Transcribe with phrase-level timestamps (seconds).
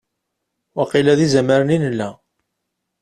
[0.75, 2.09] Waqila d izamaren i nella.